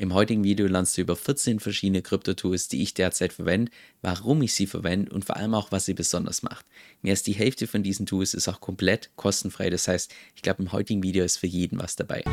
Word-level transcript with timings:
Im 0.00 0.14
heutigen 0.14 0.44
Video 0.44 0.66
lernst 0.66 0.96
du 0.96 1.02
über 1.02 1.14
14 1.14 1.60
verschiedene 1.60 2.00
Krypto-Tools, 2.00 2.68
die 2.68 2.82
ich 2.82 2.94
derzeit 2.94 3.34
verwende, 3.34 3.70
warum 4.00 4.40
ich 4.40 4.54
sie 4.54 4.66
verwende 4.66 5.12
und 5.12 5.26
vor 5.26 5.36
allem 5.36 5.52
auch, 5.52 5.72
was 5.72 5.84
sie 5.84 5.92
besonders 5.92 6.42
macht. 6.42 6.64
Mehr 7.02 7.12
als 7.12 7.22
die 7.22 7.34
Hälfte 7.34 7.66
von 7.66 7.82
diesen 7.82 8.06
Tools 8.06 8.32
ist 8.32 8.48
auch 8.48 8.62
komplett 8.62 9.10
kostenfrei. 9.16 9.68
Das 9.68 9.88
heißt, 9.88 10.10
ich 10.34 10.40
glaube, 10.40 10.62
im 10.62 10.72
heutigen 10.72 11.02
Video 11.02 11.22
ist 11.22 11.36
für 11.36 11.48
jeden 11.48 11.78
was 11.78 11.96
dabei. 11.96 12.24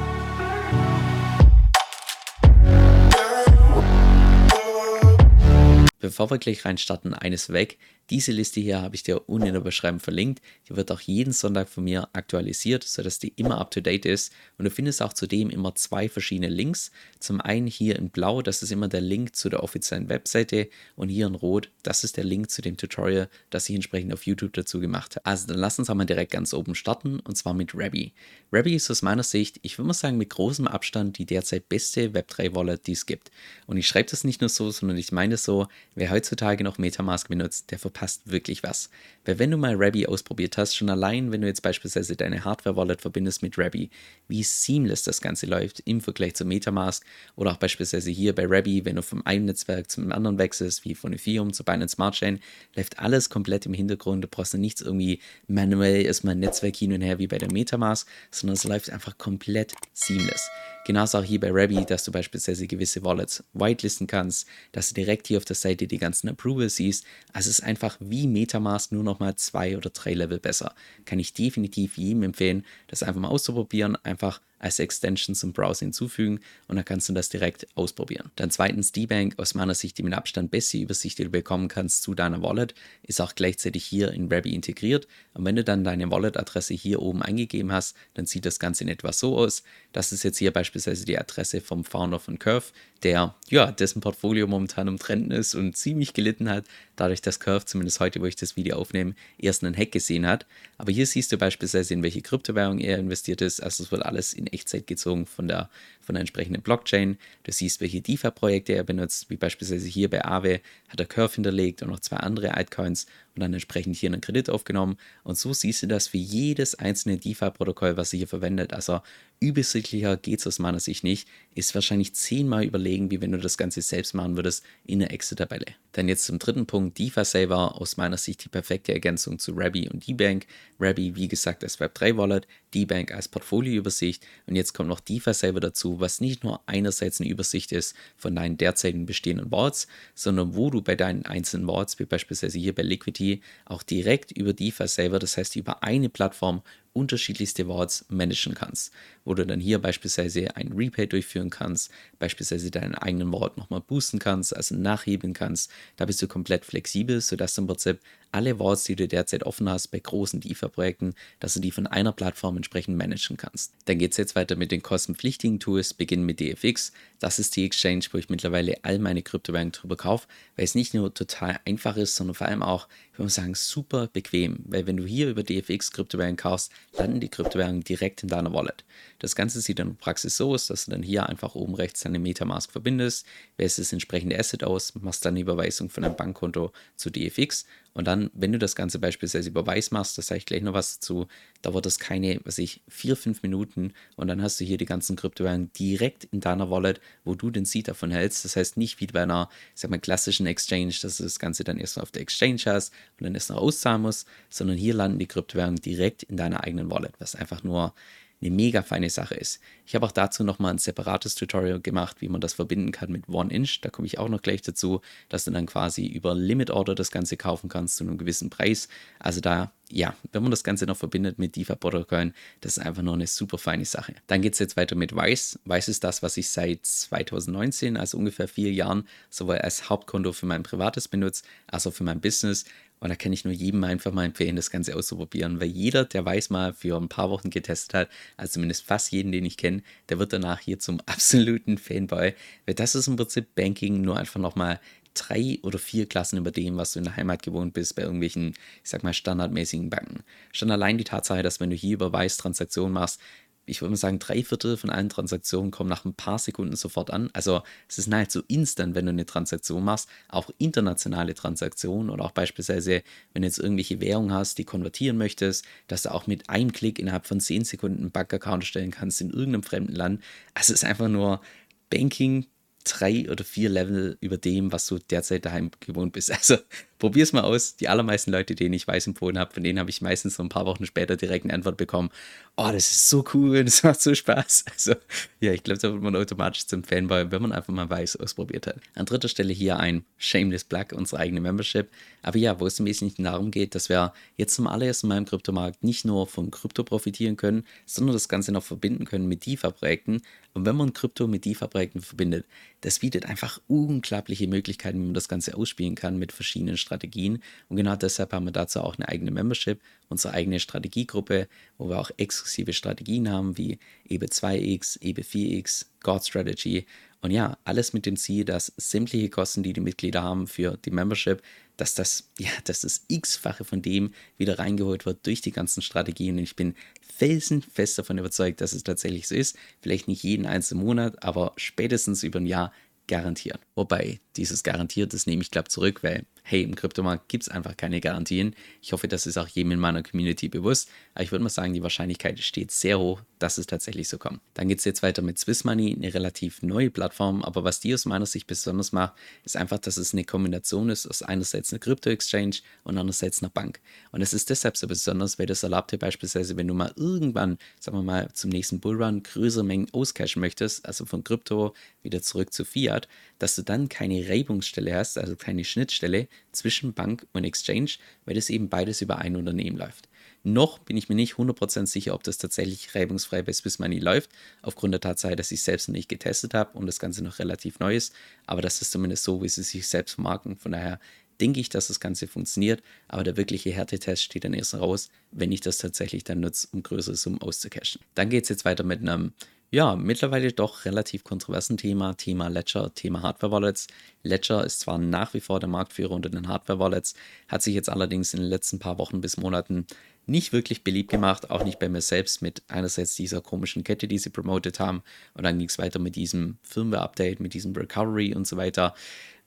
Bevor 6.07 6.31
wir 6.31 6.37
gleich 6.37 6.63
reinstarten, 6.63 7.13
eines 7.13 7.49
weg. 7.49 7.77
Diese 8.09 8.31
Liste 8.31 8.61
hier 8.61 8.81
habe 8.81 8.95
ich 8.95 9.03
dir 9.03 9.27
unten 9.27 9.47
in 9.47 9.53
der 9.53 9.59
Beschreibung 9.59 9.99
verlinkt. 9.99 10.41
Die 10.69 10.77
wird 10.77 10.89
auch 10.93 11.01
jeden 11.01 11.33
Sonntag 11.33 11.67
von 11.67 11.83
mir 11.83 12.07
aktualisiert, 12.13 12.85
sodass 12.85 13.19
die 13.19 13.33
immer 13.35 13.59
up 13.59 13.71
to 13.71 13.81
date 13.81 14.05
ist. 14.05 14.31
Und 14.57 14.63
du 14.63 14.71
findest 14.71 15.01
auch 15.01 15.11
zudem 15.11 15.49
immer 15.49 15.75
zwei 15.75 16.07
verschiedene 16.07 16.47
Links. 16.47 16.91
Zum 17.19 17.41
einen 17.41 17.67
hier 17.67 17.97
in 17.97 18.09
blau, 18.09 18.41
das 18.41 18.63
ist 18.63 18.71
immer 18.71 18.87
der 18.87 19.01
Link 19.01 19.35
zu 19.35 19.49
der 19.49 19.61
offiziellen 19.61 20.07
Webseite. 20.07 20.69
Und 20.95 21.09
hier 21.09 21.27
in 21.27 21.35
rot, 21.35 21.69
das 21.83 22.05
ist 22.05 22.15
der 22.15 22.23
Link 22.23 22.49
zu 22.49 22.61
dem 22.61 22.77
Tutorial, 22.77 23.27
das 23.49 23.67
ich 23.67 23.75
entsprechend 23.75 24.13
auf 24.13 24.25
YouTube 24.25 24.53
dazu 24.53 24.79
gemacht 24.79 25.17
habe. 25.17 25.25
Also 25.25 25.47
dann 25.47 25.57
lass 25.57 25.77
uns 25.77 25.89
einmal 25.89 26.05
direkt 26.05 26.31
ganz 26.31 26.53
oben 26.53 26.75
starten 26.75 27.19
und 27.19 27.35
zwar 27.35 27.53
mit 27.53 27.75
Rabby. 27.75 28.13
Rabby 28.53 28.75
ist 28.75 28.89
aus 28.89 29.01
meiner 29.01 29.23
Sicht, 29.23 29.59
ich 29.63 29.77
würde 29.77 29.87
mal 29.87 29.93
sagen, 29.93 30.17
mit 30.17 30.29
großem 30.29 30.69
Abstand 30.69 31.17
die 31.17 31.25
derzeit 31.25 31.67
beste 31.67 32.11
Web3-Wallet, 32.11 32.87
die 32.87 32.93
es 32.93 33.05
gibt. 33.05 33.31
Und 33.65 33.75
ich 33.75 33.85
schreibe 33.85 34.09
das 34.09 34.23
nicht 34.23 34.39
nur 34.39 34.49
so, 34.49 34.71
sondern 34.71 34.97
ich 34.97 35.11
meine 35.11 35.35
so, 35.35 35.67
wer 35.97 36.11
heutzutage 36.11 36.63
noch 36.63 36.77
Metamask 36.77 37.27
benutzt, 37.27 37.71
der 37.71 37.79
verpasst 37.79 38.21
wirklich 38.25 38.61
was. 38.61 38.91
Weil 39.25 39.39
wenn 39.39 39.49
du 39.49 39.57
mal 39.57 39.75
Rabby 39.75 40.05
ausprobiert 40.05 40.55
hast, 40.57 40.75
schon 40.75 40.91
allein, 40.91 41.31
wenn 41.31 41.41
du 41.41 41.47
jetzt 41.47 41.63
beispielsweise 41.63 42.15
deine 42.15 42.45
Hardware-Wallet 42.45 43.01
verbindest 43.01 43.41
mit 43.41 43.57
Rabby, 43.57 43.89
wie 44.27 44.43
seamless 44.43 45.03
das 45.03 45.21
Ganze 45.21 45.47
läuft 45.47 45.81
im 45.85 45.99
Vergleich 45.99 46.35
zu 46.35 46.45
Metamask 46.45 47.03
oder 47.35 47.51
auch 47.51 47.57
beispielsweise 47.57 48.11
hier 48.11 48.35
bei 48.35 48.45
Rabby, 48.47 48.85
wenn 48.85 48.95
du 48.95 49.01
vom 49.01 49.25
einen 49.25 49.45
Netzwerk 49.45 49.89
zum 49.89 50.11
anderen 50.11 50.37
wechselst, 50.37 50.85
wie 50.85 50.93
von 50.93 51.13
Ethereum 51.13 51.51
zu 51.51 51.63
Binance 51.63 51.95
Smart 51.95 52.13
Chain, 52.13 52.39
läuft 52.75 52.99
alles 52.99 53.29
komplett 53.31 53.65
im 53.65 53.73
Hintergrund. 53.73 54.23
Du 54.23 54.27
brauchst 54.27 54.53
nichts 54.53 54.81
irgendwie 54.81 55.19
manuell 55.47 56.05
erstmal 56.05 56.35
ein 56.35 56.39
Netzwerk 56.39 56.75
hin 56.75 56.93
und 56.93 57.01
her 57.01 57.17
wie 57.17 57.27
bei 57.27 57.39
der 57.39 57.51
Metamask, 57.51 58.07
sondern 58.29 58.55
es 58.55 58.63
läuft 58.65 58.91
einfach 58.91 59.17
komplett 59.17 59.73
seamless. 59.93 60.47
Genauso 60.85 61.17
auch 61.17 61.23
hier 61.23 61.41
bei 61.41 61.49
Rabby, 61.51 61.83
dass 61.85 62.05
du 62.05 62.13
beispielsweise 62.13 62.65
gewisse 62.65 63.03
Wallets 63.03 63.43
whitelisten 63.53 64.07
kannst, 64.07 64.47
dass 64.71 64.87
du 64.87 64.93
direkt 64.93 65.27
hier 65.27 65.37
auf 65.37 65.43
der 65.43 65.57
Seite 65.57 65.86
die 65.87 65.97
ganzen 65.97 66.29
Approvals 66.29 66.75
siehst. 66.75 67.05
Also 67.33 67.49
es 67.49 67.59
ist 67.59 67.65
einfach 67.65 67.97
wie 67.99 68.27
Metamask 68.27 68.91
nur 68.91 69.03
nochmal 69.03 69.35
zwei 69.35 69.77
oder 69.77 69.89
drei 69.89 70.13
Level 70.13 70.39
besser. 70.39 70.73
Kann 71.05 71.19
ich 71.19 71.33
definitiv 71.33 71.97
jedem 71.97 72.23
empfehlen, 72.23 72.65
das 72.87 73.03
einfach 73.03 73.21
mal 73.21 73.29
auszuprobieren, 73.29 73.95
einfach 73.97 74.41
als 74.59 74.79
Extension 74.79 75.35
zum 75.35 75.53
Browser 75.53 75.85
hinzufügen 75.85 76.39
und 76.67 76.75
dann 76.75 76.85
kannst 76.85 77.09
du 77.09 77.13
das 77.13 77.29
direkt 77.29 77.67
ausprobieren. 77.75 78.31
Dann 78.35 78.51
zweitens 78.51 78.91
D-Bank, 78.91 79.35
aus 79.37 79.53
meiner 79.53 79.75
Sicht 79.75 79.97
die 79.97 80.03
mit 80.03 80.13
Abstand 80.13 80.51
beste 80.51 80.77
Übersicht, 80.77 81.17
die 81.19 81.25
du 81.25 81.29
bekommen 81.29 81.67
kannst 81.67 82.03
zu 82.03 82.15
deiner 82.15 82.41
Wallet, 82.41 82.73
ist 83.03 83.21
auch 83.21 83.35
gleichzeitig 83.35 83.85
hier 83.85 84.11
in 84.11 84.31
Rabby 84.31 84.53
integriert. 84.53 85.07
Und 85.33 85.45
wenn 85.45 85.55
du 85.55 85.63
dann 85.63 85.83
deine 85.83 86.09
Wallet-Adresse 86.09 86.73
hier 86.73 87.01
oben 87.01 87.21
eingegeben 87.21 87.71
hast, 87.71 87.95
dann 88.15 88.25
sieht 88.25 88.45
das 88.45 88.59
Ganze 88.59 88.83
in 88.83 88.89
etwa 88.89 89.13
so 89.13 89.37
aus. 89.37 89.63
Das 89.93 90.11
ist 90.11 90.23
jetzt 90.23 90.37
hier 90.37 90.51
beispielsweise 90.51 91.05
die 91.05 91.17
Adresse 91.17 91.61
vom 91.61 91.83
Founder 91.83 92.19
von 92.19 92.39
Curve, 92.39 92.65
der, 93.03 93.35
ja, 93.49 93.71
dessen 93.71 94.01
Portfolio 94.01 94.47
momentan 94.47 94.87
im 94.87 94.97
Trend 94.97 95.31
ist 95.31 95.55
und 95.55 95.77
ziemlich 95.77 96.13
gelitten 96.13 96.49
hat, 96.49 96.65
dadurch, 96.95 97.21
dass 97.21 97.39
Curve, 97.39 97.65
zumindest 97.65 97.99
heute, 97.99 98.19
wo 98.21 98.25
ich 98.25 98.35
das 98.35 98.55
Video 98.55 98.77
aufnehme, 98.77 99.13
erst 99.37 99.63
einen 99.63 99.77
Hack 99.77 99.91
gesehen 99.91 100.25
hat. 100.25 100.45
Aber 100.77 100.91
hier 100.91 101.05
siehst 101.05 101.31
du 101.31 101.37
beispielsweise, 101.37 101.93
in 101.93 102.03
welche 102.03 102.21
Kryptowährung 102.21 102.79
er 102.79 102.97
investiert 102.97 103.41
ist. 103.41 103.61
Also 103.61 103.83
es 103.83 103.91
wird 103.91 104.03
alles 104.03 104.33
in 104.33 104.46
Echtzeit 104.53 104.87
gezogen 104.87 105.25
von 105.25 105.47
der, 105.47 105.69
von 106.01 106.15
der 106.15 106.21
entsprechenden 106.21 106.61
Blockchain. 106.61 107.17
Du 107.43 107.51
siehst, 107.51 107.81
welche 107.81 108.01
DeFi-Projekte 108.01 108.73
er 108.73 108.83
benutzt, 108.83 109.29
wie 109.29 109.37
beispielsweise 109.37 109.87
hier 109.87 110.09
bei 110.09 110.23
Aave 110.25 110.61
hat 110.89 110.99
er 110.99 111.05
Curve 111.05 111.35
hinterlegt 111.35 111.81
und 111.81 111.89
noch 111.89 111.99
zwei 111.99 112.17
andere 112.17 112.53
Altcoins 112.55 113.05
und 113.35 113.41
dann 113.41 113.53
entsprechend 113.53 113.95
hier 113.95 114.09
einen 114.09 114.21
Kredit 114.21 114.49
aufgenommen. 114.49 114.97
Und 115.23 115.37
so 115.37 115.53
siehst 115.53 115.83
du 115.83 115.87
das 115.87 116.07
für 116.07 116.17
jedes 116.17 116.75
einzelne 116.75 117.17
DeFi-Protokoll, 117.17 117.97
was 117.97 118.13
er 118.13 118.17
hier 118.17 118.27
verwendet. 118.27 118.73
Also 118.73 119.01
übersichtlicher 119.39 120.17
geht 120.17 120.39
es 120.39 120.47
aus 120.47 120.59
meiner 120.59 120.79
Sicht 120.79 121.03
nicht. 121.03 121.27
Ist 121.53 121.75
wahrscheinlich 121.75 122.13
zehnmal 122.15 122.63
überlegen, 122.65 123.11
wie 123.11 123.21
wenn 123.21 123.31
du 123.31 123.37
das 123.37 123.57
Ganze 123.57 123.81
selbst 123.81 124.13
machen 124.13 124.35
würdest 124.35 124.63
in 124.85 124.99
der 124.99 125.11
Excel-Tabelle. 125.11 125.65
Dann 125.91 126.07
jetzt 126.07 126.25
zum 126.25 126.39
dritten 126.39 126.65
Punkt, 126.65 126.99
DeFi 126.99 127.25
Saver, 127.25 127.79
aus 127.81 127.97
meiner 127.97 128.17
Sicht 128.17 128.43
die 128.43 128.49
perfekte 128.49 128.93
Ergänzung 128.93 129.39
zu 129.39 129.53
Rabby 129.55 129.89
und 129.89 130.07
D-Bank. 130.07 130.45
Rabby, 130.79 131.15
wie 131.15 131.27
gesagt, 131.27 131.63
als 131.63 131.79
Web3-Wallet, 131.79 132.47
D-Bank 132.73 133.11
als 133.11 133.27
Portfolioübersicht 133.27 134.25
und 134.45 134.55
jetzt 134.55 134.73
kommt 134.73 134.89
noch 134.89 134.99
DeFi 134.99 135.31
dazu, 135.59 135.99
was 135.99 136.21
nicht 136.21 136.43
nur 136.43 136.61
einerseits 136.67 137.19
eine 137.19 137.29
Übersicht 137.29 137.71
ist 137.71 137.95
von 138.15 138.35
deinen 138.35 138.57
derzeitigen 138.57 139.05
bestehenden 139.05 139.51
Vaults, 139.51 139.87
sondern 140.13 140.55
wo 140.55 140.69
du 140.69 140.81
bei 140.81 140.95
deinen 140.95 141.25
einzelnen 141.25 141.67
Vaults, 141.67 141.97
wie 141.99 142.05
beispielsweise 142.05 142.59
hier 142.59 142.75
bei 142.75 142.83
Liquidity, 142.83 143.41
auch 143.65 143.83
direkt 143.83 144.31
über 144.31 144.53
DeFi 144.53 144.83
das 144.83 145.37
heißt 145.37 145.55
über 145.55 145.83
eine 145.83 146.09
Plattform 146.09 146.61
unterschiedlichste 146.97 147.67
Vaults 147.67 148.05
managen 148.09 148.55
kannst, 148.55 148.91
wo 149.23 149.33
du 149.33 149.45
dann 149.45 149.59
hier 149.59 149.79
beispielsweise 149.79 150.55
ein 150.55 150.73
Repay 150.73 151.07
durchführen 151.07 151.49
kannst, 151.49 151.91
beispielsweise 152.19 152.71
deinen 152.71 152.95
eigenen 152.95 153.31
Vault 153.31 153.57
nochmal 153.57 153.81
boosten 153.81 154.19
kannst, 154.19 154.55
also 154.55 154.75
nachheben 154.75 155.33
kannst. 155.33 155.71
Da 155.95 156.05
bist 156.05 156.21
du 156.21 156.27
komplett 156.27 156.65
flexibel, 156.65 157.21
sodass 157.21 157.55
du 157.55 157.61
im 157.61 157.67
Prinzip 157.67 157.99
alle 158.31 158.59
Vaults, 158.59 158.83
die 158.83 158.95
du 158.95 159.07
derzeit 159.07 159.43
offen 159.43 159.69
hast 159.69 159.87
bei 159.87 159.99
großen 159.99 160.39
DeFi-Projekten, 160.41 161.13
dass 161.39 161.53
du 161.53 161.59
die 161.59 161.71
von 161.71 161.87
einer 161.87 162.11
Plattform 162.11 162.57
entsprechend 162.57 162.97
managen 162.97 163.37
kannst. 163.37 163.73
Dann 163.85 163.99
geht 163.99 164.11
es 164.11 164.17
jetzt 164.17 164.35
weiter 164.35 164.55
mit 164.55 164.71
den 164.71 164.81
kostenpflichtigen 164.81 165.59
Tools, 165.59 165.93
beginnen 165.93 166.25
mit 166.25 166.39
DFX. 166.39 166.91
Das 167.19 167.39
ist 167.39 167.55
die 167.55 167.65
Exchange, 167.65 168.05
wo 168.11 168.17
ich 168.17 168.29
mittlerweile 168.29 168.75
all 168.83 168.99
meine 168.99 169.21
Kryptowährungen 169.21 169.71
drüber 169.71 169.95
kaufe, 169.95 170.27
weil 170.55 170.65
es 170.65 170.75
nicht 170.75 170.93
nur 170.93 171.13
total 171.13 171.59
einfach 171.65 171.97
ist, 171.97 172.15
sondern 172.15 172.35
vor 172.35 172.47
allem 172.47 172.63
auch, 172.63 172.87
ich 173.13 173.19
würde 173.19 173.31
sagen, 173.31 173.55
super 173.55 174.07
bequem. 174.07 174.59
Weil 174.65 174.87
wenn 174.87 174.97
du 174.97 175.05
hier 175.05 175.29
über 175.29 175.43
DFX 175.43 175.91
Kryptowährungen 175.91 176.37
kaufst, 176.37 176.71
landen 176.97 177.19
die 177.19 177.29
Kryptowährungen 177.29 177.81
direkt 177.81 178.23
in 178.23 178.29
deiner 178.29 178.53
Wallet. 178.53 178.83
Das 179.19 179.35
Ganze 179.35 179.61
sieht 179.61 179.79
dann 179.79 179.89
in 179.89 179.95
Praxis 179.97 180.37
so 180.37 180.53
aus, 180.53 180.67
dass 180.67 180.85
du 180.85 180.91
dann 180.91 181.03
hier 181.03 181.27
einfach 181.27 181.55
oben 181.55 181.75
rechts 181.75 182.01
deine 182.01 182.19
Metamask 182.19 182.71
verbindest, 182.71 183.25
wählst 183.57 183.79
das 183.79 183.93
entsprechende 183.93 184.37
Asset 184.37 184.63
aus, 184.63 184.93
machst 184.95 185.25
dann 185.25 185.33
eine 185.33 185.41
Überweisung 185.41 185.89
von 185.89 186.03
deinem 186.03 186.15
Bankkonto 186.15 186.71
zu 186.95 187.09
DFX 187.09 187.65
und 187.97 188.05
dann, 188.05 188.29
wenn 188.35 188.51
du 188.51 188.59
das 188.59 188.75
Ganze 188.75 188.99
beispielsweise 188.99 189.49
über 189.49 189.65
Weiß 189.65 189.89
machst, 189.89 190.19
da 190.19 190.21
sage 190.21 190.37
ich 190.37 190.45
gleich 190.45 190.61
noch 190.61 190.73
was 190.73 190.99
dazu, 190.99 191.25
dauert 191.63 191.87
das 191.87 191.97
keine, 191.97 192.39
was 192.43 192.59
ich, 192.59 192.83
vier, 192.87 193.15
fünf 193.15 193.41
Minuten 193.41 193.91
und 194.15 194.27
dann 194.27 194.43
hast 194.43 194.59
du 194.59 194.65
hier 194.65 194.77
die 194.77 194.85
ganzen 194.85 195.15
Kryptowährungen 195.15 195.73
direkt 195.73 196.25
in 196.25 196.39
deiner 196.39 196.69
Wallet, 196.69 197.01
wo 197.23 197.33
du 197.33 197.49
den 197.49 197.65
Seed 197.65 197.87
davon 197.87 198.11
hältst. 198.11 198.45
Das 198.45 198.55
heißt 198.55 198.77
nicht 198.77 199.01
wie 199.01 199.07
bei 199.07 199.23
einer, 199.23 199.49
ich 199.73 199.81
sag 199.81 199.89
mal, 199.89 199.97
klassischen 199.97 200.45
Exchange, 200.45 200.93
dass 201.01 201.17
du 201.17 201.23
das 201.23 201.39
Ganze 201.39 201.63
dann 201.63 201.79
erstmal 201.79 202.03
auf 202.03 202.11
der 202.11 202.21
Exchange 202.21 202.61
hast 202.67 202.93
und 203.17 203.23
dann 203.23 203.33
erst 203.33 203.49
noch 203.49 203.57
auszahlen 203.57 204.03
musst, 204.03 204.27
sondern 204.51 204.77
hier 204.77 204.93
landen 204.93 205.17
die 205.17 205.25
Kryptowährungen 205.25 205.81
direkt 205.81 206.21
in 206.21 206.37
deiner 206.37 206.65
eigenen 206.65 206.91
Wallet, 206.91 207.13
was 207.17 207.35
einfach 207.35 207.63
nur 207.63 207.95
eine 208.41 208.51
mega 208.51 208.83
feine 208.83 209.09
Sache 209.09 209.35
ist. 209.35 209.59
Ich 209.85 209.95
habe 209.95 210.05
auch 210.05 210.11
dazu 210.11 210.43
nochmal 210.43 210.73
ein 210.73 210.77
separates 210.77 211.35
Tutorial 211.35 211.79
gemacht, 211.79 212.17
wie 212.19 212.29
man 212.29 212.41
das 212.41 212.53
verbinden 212.53 212.91
kann 212.91 213.11
mit 213.11 213.27
One-Inch. 213.29 213.79
Da 213.81 213.89
komme 213.89 214.05
ich 214.05 214.19
auch 214.19 214.29
noch 214.29 214.41
gleich 214.41 214.61
dazu, 214.61 215.01
dass 215.29 215.45
du 215.45 215.51
dann 215.51 215.65
quasi 215.65 216.05
über 216.05 216.35
Limit 216.35 216.69
Order 216.69 216.93
das 216.93 217.09
Ganze 217.09 217.37
kaufen 217.37 217.69
kannst 217.69 217.97
zu 217.97 218.03
einem 218.03 218.17
gewissen 218.17 218.49
Preis. 218.49 218.89
Also 219.17 219.41
da, 219.41 219.71
ja, 219.89 220.15
wenn 220.33 220.43
man 220.43 220.51
das 220.51 220.63
Ganze 220.63 220.85
noch 220.85 220.97
verbindet 220.97 221.39
mit 221.39 221.55
DeFi-Protokollen, 221.55 222.33
das 222.61 222.77
ist 222.77 222.83
einfach 222.83 223.01
nur 223.01 223.15
eine 223.15 223.27
super 223.27 223.57
feine 223.57 223.85
Sache. 223.85 224.13
Dann 224.27 224.41
geht 224.41 224.53
es 224.53 224.59
jetzt 224.59 224.77
weiter 224.77 224.95
mit 224.95 225.15
Weiß. 225.15 225.59
Weiß 225.65 225.87
ist 225.87 226.03
das, 226.03 226.21
was 226.21 226.37
ich 226.37 226.49
seit 226.49 226.85
2019, 226.85 227.97
also 227.97 228.17
ungefähr 228.17 228.47
vier 228.47 228.71
Jahren, 228.71 229.07
sowohl 229.29 229.57
als 229.59 229.89
Hauptkonto 229.89 230.33
für 230.33 230.45
mein 230.45 230.63
privates 230.63 231.07
benutze, 231.07 231.43
als 231.65 231.87
auch 231.87 231.93
für 231.93 232.03
mein 232.03 232.21
Business. 232.21 232.65
Und 232.99 233.09
da 233.09 233.15
kann 233.15 233.33
ich 233.33 233.45
nur 233.45 233.53
jedem 233.53 233.83
einfach 233.83 234.11
mal 234.11 234.25
empfehlen, 234.25 234.55
das 234.55 234.71
Ganze 234.71 234.95
auszuprobieren, 234.95 235.59
weil 235.59 235.67
jeder, 235.67 236.05
der 236.05 236.25
weiß 236.25 236.49
mal 236.49 236.73
für 236.73 236.97
ein 236.97 237.09
paar 237.09 237.29
Wochen 237.29 237.49
getestet 237.49 237.93
hat, 237.93 238.09
also 238.37 238.53
zumindest 238.53 238.85
fast 238.85 239.11
jeden, 239.11 239.31
den 239.31 239.45
ich 239.45 239.57
kenne, 239.57 239.83
der 240.09 240.19
wird 240.19 240.33
danach 240.33 240.59
hier 240.59 240.79
zum 240.79 240.99
absoluten 241.05 241.77
Fanboy, 241.77 242.33
weil 242.65 242.75
das 242.75 242.95
ist 242.95 243.07
im 243.07 243.15
Prinzip 243.15 243.53
Banking 243.55 244.01
nur 244.01 244.17
einfach 244.17 244.39
nochmal 244.39 244.79
drei 245.17 245.57
oder 245.63 245.79
vier 245.79 246.07
Klassen 246.07 246.37
über 246.37 246.51
dem, 246.51 246.77
was 246.77 246.93
du 246.93 246.99
in 246.99 247.05
der 247.05 247.15
Heimat 247.15 247.41
gewohnt 247.41 247.73
bist, 247.73 247.95
bei 247.95 248.03
irgendwelchen, 248.03 248.53
ich 248.83 248.89
sag 248.89 249.03
mal, 249.03 249.13
standardmäßigen 249.13 249.89
Banken. 249.89 250.23
Schon 250.51 250.71
allein 250.71 250.97
die 250.97 251.03
Tatsache, 251.03 251.43
dass 251.43 251.59
wenn 251.59 251.69
du 251.69 251.75
hier 251.75 251.95
über 251.95 252.13
Weiß 252.13 252.37
Transaktionen 252.37 252.93
machst, 252.93 253.19
ich 253.67 253.81
würde 253.81 253.91
mal 253.91 253.97
sagen, 253.97 254.19
drei 254.19 254.43
Viertel 254.43 254.77
von 254.77 254.89
allen 254.89 255.09
Transaktionen 255.09 255.71
kommen 255.71 255.89
nach 255.89 256.05
ein 256.05 256.13
paar 256.13 256.39
Sekunden 256.39 256.75
sofort 256.75 257.11
an. 257.11 257.29
Also 257.33 257.61
es 257.87 257.97
ist 257.97 258.07
nahezu 258.07 258.41
instant, 258.47 258.95
wenn 258.95 259.05
du 259.05 259.11
eine 259.11 259.25
Transaktion 259.25 259.83
machst, 259.83 260.09
auch 260.29 260.49
internationale 260.57 261.35
Transaktionen 261.35 262.09
oder 262.09 262.23
auch 262.23 262.31
beispielsweise, 262.31 263.03
wenn 263.33 263.41
du 263.41 263.47
jetzt 263.47 263.59
irgendwelche 263.59 263.99
Währungen 264.01 264.33
hast, 264.33 264.57
die 264.57 264.63
konvertieren 264.63 265.17
möchtest, 265.17 265.65
dass 265.87 266.03
du 266.03 266.13
auch 266.13 266.27
mit 266.27 266.49
einem 266.49 266.71
Klick 266.71 266.97
innerhalb 266.97 267.27
von 267.27 267.39
zehn 267.39 267.65
Sekunden 267.65 267.99
einen 267.99 268.11
Bankaccount 268.11 268.65
stellen 268.65 268.91
kannst 268.91 269.21
in 269.21 269.29
irgendeinem 269.29 269.63
fremden 269.63 269.93
Land. 269.93 270.23
Also 270.53 270.73
es 270.73 270.81
ist 270.81 270.89
einfach 270.89 271.09
nur 271.09 271.41
Banking 271.89 272.47
drei 272.87 273.29
oder 273.29 273.43
vier 273.43 273.69
Level 273.69 274.17
über 274.21 274.37
dem, 274.37 274.71
was 274.71 274.87
du 274.87 274.97
derzeit 274.97 275.45
daheim 275.45 275.71
gewohnt 275.79 276.13
bist. 276.13 276.31
Also 276.37 276.57
probier 276.99 277.23
es 277.23 277.33
mal 277.33 277.43
aus. 277.43 277.75
Die 277.75 277.87
allermeisten 277.87 278.31
Leute, 278.31 278.55
denen 278.55 278.73
ich 278.73 278.87
weiß 278.87 279.07
empfohlen 279.07 279.37
habe, 279.37 279.53
von 279.53 279.63
denen 279.63 279.79
habe 279.79 279.89
ich 279.89 280.01
meistens 280.01 280.35
so 280.35 280.43
ein 280.43 280.49
paar 280.49 280.65
Wochen 280.65 280.85
später 280.85 281.15
direkt 281.15 281.45
eine 281.45 281.53
Antwort 281.53 281.77
bekommen. 281.77 282.09
Oh, 282.55 282.69
das 282.71 282.89
ist 282.89 283.09
so 283.09 283.23
cool, 283.33 283.63
das 283.65 283.83
macht 283.83 284.01
so 284.01 284.13
Spaß. 284.13 284.65
Also, 284.71 284.95
ja, 285.39 285.53
ich 285.53 285.63
glaube, 285.63 285.79
da 285.79 285.91
wird 285.91 286.01
man 286.01 286.15
automatisch 286.15 286.65
zum 286.65 286.83
Fanboy, 286.83 287.31
wenn 287.31 287.41
man 287.41 287.51
einfach 287.51 287.73
mal 287.73 287.89
weiß, 287.89 288.17
ausprobiert 288.17 288.67
hat. 288.67 288.77
An 288.95 289.05
dritter 289.05 289.27
Stelle 289.27 289.53
hier 289.53 289.77
ein 289.77 290.03
Shameless 290.17 290.63
Plug, 290.63 290.85
unsere 290.93 291.21
eigene 291.21 291.41
Membership. 291.41 291.89
Aber 292.21 292.37
ja, 292.37 292.59
wo 292.59 292.65
es 292.65 292.79
im 292.79 292.85
Wesentlichen 292.85 293.23
darum 293.23 293.51
geht, 293.51 293.75
dass 293.75 293.89
wir 293.89 294.13
jetzt 294.35 294.55
zum 294.55 294.67
allerersten 294.67 295.07
Mal 295.07 295.19
im 295.19 295.25
Kryptomarkt 295.25 295.83
nicht 295.83 296.05
nur 296.05 296.27
vom 296.27 296.51
Krypto 296.51 296.83
profitieren 296.83 297.37
können, 297.37 297.63
sondern 297.85 298.13
das 298.13 298.27
Ganze 298.27 298.51
noch 298.51 298.63
verbinden 298.63 299.05
können 299.05 299.27
mit 299.27 299.45
DeFi-Projekten. 299.45 300.21
Und 300.53 300.65
wenn 300.65 300.75
man 300.75 300.93
Krypto 300.93 301.27
mit 301.27 301.45
DeFi-Projekten 301.45 302.01
verbindet, 302.01 302.45
das 302.81 302.99
bietet 302.99 303.25
einfach 303.25 303.61
unglaubliche 303.67 304.47
Möglichkeiten, 304.47 304.99
wie 304.99 305.05
man 305.05 305.13
das 305.13 305.27
Ganze 305.27 305.55
ausspielen 305.55 305.95
kann 305.95 306.17
mit 306.17 306.31
verschiedenen 306.31 306.77
Strategien. 306.87 307.43
Und 307.69 307.77
genau 307.77 307.95
deshalb 307.95 308.33
haben 308.33 308.45
wir 308.45 308.51
dazu 308.51 308.81
auch 308.81 308.95
eine 308.97 309.07
eigene 309.09 309.31
Membership, 309.31 309.81
unsere 310.09 310.33
eigene 310.33 310.59
Strategiegruppe, 310.59 311.47
wo 311.77 311.89
wir 311.89 311.99
auch 311.99 312.11
exklusive 312.17 312.73
Strategien 312.73 313.29
haben 313.29 313.57
wie 313.57 313.77
EBE 314.07 314.27
2X, 314.27 315.01
EBE 315.01 315.21
4X, 315.21 315.85
God 316.01 316.25
Strategy. 316.25 316.85
Und 317.21 317.31
ja, 317.31 317.57
alles 317.63 317.93
mit 317.93 318.05
dem 318.05 318.15
Ziel, 318.15 318.45
dass 318.45 318.71
sämtliche 318.77 319.29
Kosten, 319.29 319.63
die 319.63 319.73
die 319.73 319.81
Mitglieder 319.81 320.21
haben 320.21 320.47
für 320.47 320.77
die 320.77 320.91
Membership, 320.91 321.41
dass 321.75 321.93
das, 321.93 322.29
ja, 322.39 322.49
dass 322.63 322.81
das 322.81 323.01
x-fache 323.07 323.63
von 323.63 323.81
dem 323.81 324.13
wieder 324.37 324.59
reingeholt 324.59 325.05
wird 325.05 325.25
durch 325.25 325.41
die 325.41 325.51
ganzen 325.51 325.81
Strategien. 325.81 326.37
Und 326.37 326.43
ich 326.43 326.55
bin 326.55 326.75
felsenfest 327.01 327.97
davon 327.97 328.17
überzeugt, 328.17 328.61
dass 328.61 328.73
es 328.73 328.83
tatsächlich 328.83 329.27
so 329.27 329.35
ist. 329.35 329.57
Vielleicht 329.81 330.07
nicht 330.07 330.23
jeden 330.23 330.45
einzelnen 330.45 330.83
Monat, 330.83 331.23
aber 331.23 331.53
spätestens 331.57 332.23
über 332.23 332.39
ein 332.39 332.45
Jahr 332.45 332.71
garantiert. 333.07 333.59
Wobei, 333.75 334.19
dieses 334.35 334.63
garantiert, 334.63 335.13
das 335.13 335.25
nehme 335.25 335.41
ich 335.41 335.51
glaube 335.51 335.69
zurück, 335.69 336.03
weil 336.03 336.25
hey, 336.43 336.63
im 336.63 336.75
Kryptomarkt 336.75 337.27
gibt 337.27 337.43
es 337.43 337.49
einfach 337.49 337.75
keine 337.75 337.99
Garantien. 337.99 338.55
Ich 338.81 338.93
hoffe, 338.93 339.07
das 339.07 339.25
ist 339.25 339.37
auch 339.37 339.47
jedem 339.47 339.73
in 339.73 339.79
meiner 339.79 340.03
Community 340.03 340.47
bewusst. 340.47 340.89
Aber 341.13 341.23
ich 341.23 341.31
würde 341.31 341.43
mal 341.43 341.49
sagen, 341.49 341.73
die 341.73 341.83
Wahrscheinlichkeit 341.83 342.39
steht 342.39 342.71
sehr 342.71 342.99
hoch, 342.99 343.21
dass 343.39 343.57
es 343.57 343.67
tatsächlich 343.67 344.09
so 344.09 344.17
kommt. 344.17 344.41
Dann 344.53 344.67
geht 344.67 344.79
es 344.79 344.85
jetzt 344.85 345.03
weiter 345.03 345.21
mit 345.21 345.37
Swiss 345.37 345.63
Money, 345.63 345.95
eine 345.95 346.13
relativ 346.13 346.61
neue 346.61 346.89
Plattform. 346.89 347.43
Aber 347.43 347.63
was 347.63 347.79
die 347.79 347.93
aus 347.93 348.05
meiner 348.05 348.25
Sicht 348.25 348.47
besonders 348.47 348.91
macht, 348.91 349.13
ist 349.43 349.57
einfach, 349.57 349.79
dass 349.79 349.97
es 349.97 350.13
eine 350.13 350.23
Kombination 350.23 350.89
ist 350.89 351.07
aus 351.07 351.21
einerseits 351.21 351.71
einer 351.71 351.79
Krypto-Exchange 351.79 352.57
und 352.83 352.97
andererseits 352.97 353.41
einer 353.41 353.49
Bank. 353.49 353.79
Und 354.11 354.21
es 354.21 354.33
ist 354.33 354.49
deshalb 354.49 354.77
so 354.77 354.87
besonders, 354.87 355.39
weil 355.39 355.45
das 355.45 355.63
erlaubt 355.63 355.91
dir 355.91 355.97
beispielsweise, 355.99 356.57
wenn 356.57 356.67
du 356.67 356.73
mal 356.73 356.93
irgendwann, 356.95 357.57
sagen 357.79 357.97
wir 357.97 358.03
mal, 358.03 358.31
zum 358.33 358.49
nächsten 358.49 358.79
Bullrun 358.79 359.23
größere 359.23 359.63
Mengen 359.63 359.87
auscashen 359.93 360.39
möchtest, 360.39 360.85
also 360.85 361.05
von 361.05 361.23
Krypto 361.23 361.73
wieder 362.01 362.21
zurück 362.21 362.53
zu 362.53 362.65
Fiat, 362.65 363.07
dass 363.39 363.55
du 363.55 363.61
dann 363.61 363.89
keine 363.89 364.27
Reibungsstelle 364.27 364.95
hast, 364.95 365.17
also 365.17 365.35
keine 365.35 365.63
Schnittstelle 365.63 366.27
zwischen 366.51 366.93
Bank 366.93 367.27
und 367.33 367.43
Exchange, 367.43 367.91
weil 368.25 368.35
das 368.35 368.49
eben 368.49 368.69
beides 368.69 369.01
über 369.01 369.17
ein 369.19 369.35
Unternehmen 369.35 369.77
läuft. 369.77 370.07
Noch 370.43 370.79
bin 370.79 370.97
ich 370.97 371.09
mir 371.09 371.15
nicht 371.15 371.33
100% 371.33 371.85
sicher, 371.87 372.13
ob 372.13 372.23
das 372.23 372.37
tatsächlich 372.37 372.95
reibungsfrei 372.95 373.41
bei 373.41 373.53
Swiss 373.53 373.79
Money 373.79 373.99
läuft, 373.99 374.29
aufgrund 374.61 374.93
der 374.93 375.01
Tatsache, 375.01 375.35
dass 375.35 375.51
ich 375.51 375.61
selbst 375.61 375.87
noch 375.89 375.93
nicht 375.93 376.09
getestet 376.09 376.53
habe 376.53 376.77
und 376.77 376.85
das 376.85 376.99
Ganze 376.99 377.23
noch 377.23 377.39
relativ 377.39 377.79
neu 377.79 377.95
ist. 377.95 378.13
Aber 378.45 378.61
das 378.61 378.81
ist 378.81 378.91
zumindest 378.91 379.23
so, 379.23 379.41
wie 379.41 379.49
sie 379.49 379.63
sich 379.63 379.87
selbst 379.87 380.13
vermarkten. 380.13 380.55
Von 380.55 380.71
daher 380.71 380.99
denke 381.39 381.59
ich, 381.59 381.69
dass 381.69 381.87
das 381.87 381.99
Ganze 381.99 382.27
funktioniert, 382.27 382.81
aber 383.07 383.23
der 383.23 383.37
wirkliche 383.37 383.71
Härtetest 383.71 384.23
steht 384.23 384.43
dann 384.43 384.53
erst 384.53 384.75
raus, 384.75 385.09
wenn 385.31 385.51
ich 385.51 385.61
das 385.61 385.77
tatsächlich 385.77 386.23
dann 386.23 386.39
nutze, 386.39 386.67
um 386.71 386.83
größere 386.83 387.15
Summen 387.15 387.41
auszucashen. 387.41 388.01
Dann 388.15 388.29
geht 388.29 388.43
es 388.43 388.49
jetzt 388.49 388.65
weiter 388.65 388.83
mit 388.83 389.01
einem 389.01 389.33
ja, 389.69 389.97
mittlerweile 389.97 390.53
doch 390.53 390.85
relativ 390.85 391.25
kontroversen 391.25 391.75
Thema, 391.75 392.13
Thema 392.13 392.47
Ledger, 392.47 392.93
Thema 392.95 393.21
Hardware-Wallets. 393.21 393.87
Ledger 394.23 394.63
ist 394.63 394.79
zwar 394.79 394.97
nach 394.97 395.33
wie 395.33 395.41
vor 395.41 395.59
der 395.59 395.67
Marktführer 395.67 396.11
unter 396.11 396.29
den 396.29 396.47
Hardware-Wallets, 396.47 397.15
hat 397.49 397.63
sich 397.63 397.75
jetzt 397.75 397.89
allerdings 397.89 398.33
in 398.33 398.39
den 398.39 398.49
letzten 398.49 398.79
paar 398.79 398.97
Wochen 398.97 399.19
bis 399.19 399.35
Monaten 399.35 399.85
nicht 400.27 400.53
wirklich 400.53 400.83
beliebt 400.83 401.09
gemacht, 401.09 401.49
auch 401.49 401.63
nicht 401.63 401.79
bei 401.79 401.89
mir 401.89 402.01
selbst 402.01 402.41
mit 402.41 402.61
einerseits 402.67 403.15
dieser 403.15 403.41
komischen 403.41 403.83
Kette, 403.83 404.07
die 404.07 404.17
sie 404.17 404.29
promotet 404.29 404.79
haben 404.79 405.01
und 405.33 405.43
dann 405.43 405.57
ging 405.57 405.67
es 405.69 405.79
weiter 405.79 405.99
mit 405.99 406.15
diesem 406.15 406.57
Firmware-Update, 406.63 407.39
mit 407.39 407.53
diesem 407.53 407.75
Recovery 407.75 408.35
und 408.35 408.45
so 408.45 408.57
weiter. 408.57 408.93